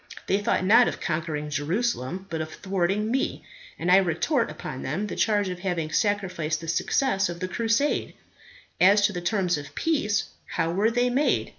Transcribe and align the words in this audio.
They 0.25 0.39
thought 0.39 0.65
not 0.65 0.87
of 0.87 0.99
conquering 0.99 1.51
Jerusalem, 1.51 2.25
but 2.31 2.41
of 2.41 2.49
thwarting 2.51 3.11
me; 3.11 3.43
and 3.77 3.91
I 3.91 3.97
retort 3.97 4.49
upon 4.49 4.81
them 4.81 5.05
the 5.05 5.15
charge 5.15 5.47
of 5.49 5.59
having 5.59 5.91
sacrificed 5.91 6.59
the 6.59 6.67
success 6.67 7.29
of 7.29 7.39
the 7.39 7.47
crusade. 7.47 8.15
As 8.79 9.05
to 9.05 9.13
the 9.13 9.21
terms 9.21 9.59
of 9.59 9.75
peace, 9.75 10.29
how 10.53 10.71
were 10.71 10.89
they 10.89 11.11
made? 11.11 11.49